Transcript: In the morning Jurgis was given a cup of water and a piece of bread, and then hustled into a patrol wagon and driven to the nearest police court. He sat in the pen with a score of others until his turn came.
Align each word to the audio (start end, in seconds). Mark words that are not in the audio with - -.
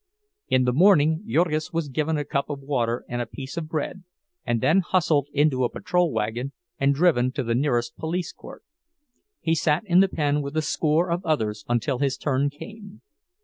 In 0.47 0.63
the 0.63 0.73
morning 0.73 1.23
Jurgis 1.27 1.71
was 1.73 1.87
given 1.87 2.17
a 2.17 2.25
cup 2.25 2.49
of 2.49 2.61
water 2.61 3.05
and 3.07 3.21
a 3.21 3.27
piece 3.27 3.55
of 3.55 3.67
bread, 3.69 4.03
and 4.43 4.59
then 4.59 4.79
hustled 4.79 5.27
into 5.31 5.63
a 5.63 5.69
patrol 5.69 6.11
wagon 6.11 6.53
and 6.79 6.95
driven 6.95 7.31
to 7.33 7.43
the 7.43 7.53
nearest 7.53 7.95
police 7.97 8.33
court. 8.33 8.63
He 9.41 9.53
sat 9.53 9.83
in 9.85 9.99
the 9.99 10.09
pen 10.09 10.41
with 10.41 10.57
a 10.57 10.63
score 10.63 11.11
of 11.11 11.23
others 11.23 11.63
until 11.69 11.99
his 11.99 12.17
turn 12.17 12.49
came. 12.49 13.03